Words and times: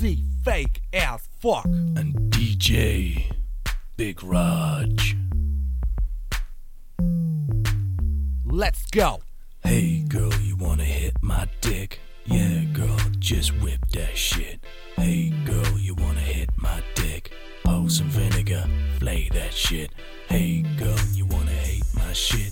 MC 0.00 0.24
fake 0.42 0.80
as 0.94 1.28
fuck. 1.42 1.66
And 1.66 2.14
DJ 2.30 3.30
Big 3.98 4.22
Raj. 4.24 5.14
Let's 8.46 8.86
go. 8.86 9.20
Hey 9.62 10.04
girl, 10.08 10.32
you 10.40 10.56
wanna 10.56 10.84
hit 10.84 11.14
my 11.20 11.46
dick? 11.60 12.00
Yeah, 12.24 12.64
girl, 12.72 12.96
just 13.18 13.50
whip 13.60 13.80
that 13.92 14.16
shit. 14.16 14.64
Hey 14.96 15.34
girl, 15.44 15.78
you 15.78 15.94
wanna 15.94 16.20
hit 16.20 16.48
my 16.56 16.82
dick? 16.94 17.32
Pour 17.64 17.90
some 17.90 18.08
vinegar, 18.08 18.64
flay 18.98 19.28
that 19.34 19.52
shit. 19.52 19.90
Hey 20.28 20.62
girl, 20.78 20.98
you 21.12 21.26
wanna 21.26 21.50
hate 21.50 21.84
my 21.94 22.12
shit? 22.14 22.49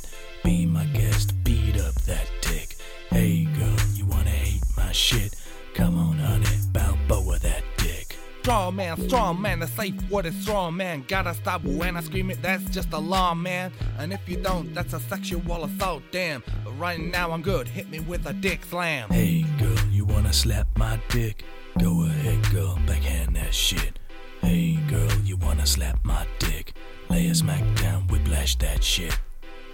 Strong 8.48 8.76
man, 8.76 9.08
strong 9.08 9.42
man, 9.42 9.58
the 9.58 9.66
safe 9.66 10.10
word 10.10 10.24
is 10.24 10.34
strong 10.36 10.74
man. 10.74 11.04
Gotta 11.06 11.34
stop 11.34 11.62
when 11.64 11.98
I 11.98 12.00
scream 12.00 12.30
it, 12.30 12.40
that's 12.40 12.64
just 12.70 12.90
a 12.94 12.98
law 12.98 13.34
man. 13.34 13.70
And 13.98 14.10
if 14.10 14.26
you 14.26 14.38
don't, 14.38 14.72
that's 14.72 14.94
a 14.94 15.00
sexual 15.00 15.64
assault, 15.64 16.02
damn. 16.12 16.42
But 16.64 16.72
right 16.78 16.98
now 16.98 17.30
I'm 17.30 17.42
good, 17.42 17.68
hit 17.68 17.90
me 17.90 18.00
with 18.00 18.24
a 18.24 18.32
dick 18.32 18.64
slam. 18.64 19.10
Hey 19.10 19.42
girl, 19.58 19.78
you 19.90 20.06
wanna 20.06 20.32
slap 20.32 20.66
my 20.78 20.98
dick? 21.10 21.44
Go 21.78 22.04
ahead, 22.06 22.50
girl, 22.50 22.78
backhand 22.86 23.36
that 23.36 23.52
shit. 23.52 23.98
Hey 24.40 24.78
girl, 24.88 25.12
you 25.24 25.36
wanna 25.36 25.66
slap 25.66 26.02
my 26.02 26.26
dick? 26.38 26.72
Lay 27.10 27.26
a 27.26 27.34
smack 27.34 27.62
down, 27.82 28.06
whiplash 28.06 28.56
that 28.56 28.82
shit. 28.82 29.14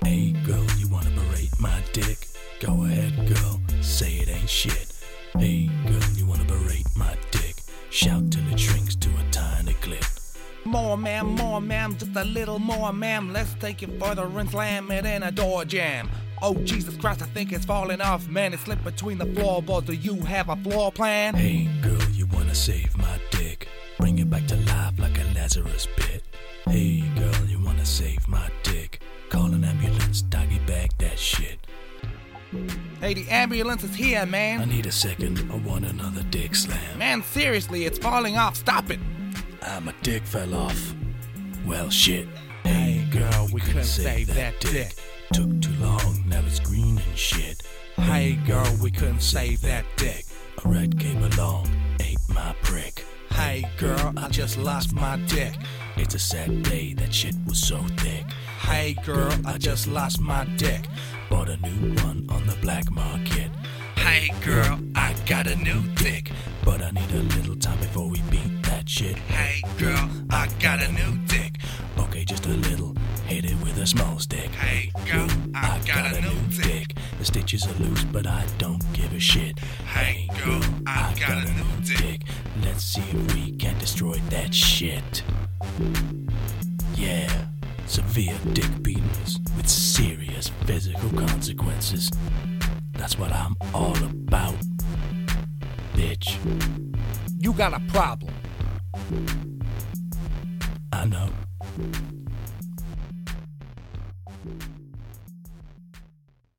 Hey 0.04 0.32
girl, 0.44 0.66
you 0.78 0.88
wanna 0.88 1.10
berate 1.10 1.60
my 1.60 1.80
dick? 1.92 2.26
Go 2.58 2.86
ahead, 2.86 3.28
girl, 3.28 3.60
say 3.82 4.14
it 4.14 4.28
ain't 4.28 4.50
shit. 4.50 4.90
Hey 5.38 5.70
Shout 7.94 8.28
till 8.32 8.42
it 8.52 8.58
shrinks 8.58 8.96
to 8.96 9.08
a 9.08 9.30
tiny 9.30 9.74
clip. 9.74 10.02
More 10.64 10.98
ma'am, 10.98 11.28
more 11.36 11.60
ma'am, 11.60 11.94
just 11.96 12.16
a 12.16 12.24
little 12.24 12.58
more 12.58 12.92
ma'am. 12.92 13.32
Let's 13.32 13.54
take 13.60 13.84
it 13.84 14.00
further 14.00 14.26
and 14.36 14.50
slam 14.50 14.90
it 14.90 15.06
in 15.06 15.22
a 15.22 15.30
door 15.30 15.64
jamb. 15.64 16.10
Oh 16.42 16.54
Jesus 16.64 16.96
Christ, 16.96 17.22
I 17.22 17.26
think 17.26 17.52
it's 17.52 17.64
falling 17.64 18.00
off, 18.00 18.28
man. 18.28 18.52
It 18.52 18.58
slipped 18.58 18.82
between 18.82 19.18
the 19.18 19.26
floorboards. 19.26 19.86
Do 19.86 19.92
you 19.92 20.16
have 20.22 20.48
a 20.48 20.56
floor 20.56 20.90
plan? 20.90 21.34
Hey 21.34 21.68
girl, 21.82 22.02
you 22.10 22.26
wanna 22.32 22.56
save 22.56 22.98
my 22.98 23.16
dick? 23.30 23.68
Bring 24.00 24.18
it 24.18 24.28
back 24.28 24.48
to 24.48 24.56
life 24.56 24.98
like 24.98 25.16
a 25.20 25.32
Lazarus 25.32 25.86
pit. 25.96 26.24
Hey 26.66 27.04
girl, 27.16 27.46
you 27.46 27.62
wanna 27.62 27.86
save 27.86 28.26
my 28.26 28.50
dick? 28.64 29.02
Call 29.28 29.54
an 29.54 29.62
ambulance, 29.62 30.22
doggy 30.22 30.58
bag 30.66 30.90
that 30.98 31.16
shit. 31.16 31.64
Hey, 33.04 33.12
the 33.12 33.28
ambulance 33.28 33.84
is 33.84 33.94
here, 33.94 34.24
man. 34.24 34.62
I 34.62 34.64
need 34.64 34.86
a 34.86 34.90
second, 34.90 35.46
I 35.52 35.56
want 35.56 35.84
another 35.84 36.22
dick 36.30 36.54
slam. 36.54 36.96
Man, 36.98 37.22
seriously, 37.22 37.84
it's 37.84 37.98
falling 37.98 38.38
off. 38.38 38.56
Stop 38.56 38.90
it. 38.90 38.98
Ah, 39.60 39.78
my 39.84 39.92
dick 40.00 40.22
fell 40.22 40.54
off. 40.54 40.94
Well, 41.66 41.90
shit. 41.90 42.26
Hey, 42.62 43.06
girl, 43.10 43.50
we 43.52 43.60
couldn't 43.60 43.84
save 43.84 44.28
that 44.28 44.58
dick. 44.58 44.94
Took 45.34 45.60
too 45.60 45.74
long, 45.80 46.24
now 46.26 46.40
it's 46.46 46.60
green 46.60 46.96
and 46.96 47.18
shit. 47.18 47.62
Hey, 47.96 48.38
girl, 48.46 48.74
we 48.82 48.90
couldn't 48.90 49.20
save 49.20 49.60
that 49.60 49.84
dick. 49.96 50.24
A 50.64 50.66
rat 50.66 50.98
came 50.98 51.22
along, 51.24 51.68
ate 52.00 52.16
my 52.30 52.56
prick. 52.62 53.04
Hey, 53.30 53.70
girl, 53.76 54.14
I 54.16 54.28
just 54.28 54.56
lost 54.56 54.94
my 54.94 55.18
dick. 55.26 55.52
It's 55.96 56.14
a 56.14 56.18
sad 56.18 56.62
day, 56.64 56.92
that 56.94 57.14
shit 57.14 57.34
was 57.46 57.60
so 57.60 57.78
thick. 57.98 58.24
Hey, 58.60 58.96
girl, 59.04 59.32
I 59.46 59.58
just 59.58 59.86
lost 59.86 60.20
my 60.20 60.44
dick. 60.56 60.86
Bought 61.30 61.48
a 61.48 61.56
new 61.58 61.94
one 62.02 62.26
on 62.30 62.46
the 62.46 62.56
black 62.60 62.90
market. 62.90 63.50
Hey, 63.96 64.30
girl, 64.44 64.78
I 64.96 65.14
got 65.26 65.46
a 65.46 65.56
new 65.56 65.82
dick. 65.94 66.32
But 66.64 66.82
I 66.82 66.90
need 66.90 67.10
a 67.12 67.22
little 67.36 67.56
time 67.56 67.78
before 67.78 68.08
we 68.08 68.20
beat 68.30 68.62
that 68.64 68.88
shit. 68.88 69.16
Hey, 69.16 69.62
girl, 69.78 70.08
I 70.30 70.48
got 70.58 70.82
a 70.82 70.90
new 70.92 71.16
dick. 71.26 71.58
Okay, 71.98 72.24
just 72.24 72.46
a 72.46 72.50
little. 72.50 72.94
Hit 73.26 73.44
it 73.44 73.56
with 73.62 73.78
a 73.78 73.86
small 73.86 74.18
stick. 74.18 74.50
Hey, 74.50 74.90
girl, 75.10 75.28
I 75.54 75.80
got 75.86 76.12
a 76.14 76.20
new 76.20 76.62
dick. 76.62 76.94
The 77.18 77.24
stitches 77.24 77.66
are 77.66 77.82
loose, 77.82 78.04
but 78.04 78.26
I 78.26 78.44
don't 78.58 78.82
give 78.92 79.12
a 79.12 79.20
shit. 79.20 79.58
Hey, 79.58 80.28
girl, 80.44 80.60
I 80.86 81.14
got 81.20 81.44
a 81.44 81.52
new 81.52 81.96
dick. 81.96 82.22
Let's 82.62 82.84
see 82.84 83.02
if 83.02 83.34
we 83.34 83.43
can 83.84 83.90
destroy 83.92 84.16
that 84.30 84.54
shit. 84.54 85.22
Yeah, 86.94 87.46
severe 87.86 88.34
dick 88.52 88.82
beatings 88.82 89.40
with 89.56 89.68
serious 89.68 90.48
physical 90.64 91.10
consequences. 91.10 92.10
That's 92.92 93.18
what 93.18 93.32
I'm 93.32 93.54
all 93.74 93.96
about, 93.96 94.56
bitch. 95.94 96.38
You 97.38 97.52
got 97.52 97.74
a 97.74 97.80
problem. 97.92 98.34
I 100.92 101.04
know. 101.04 101.28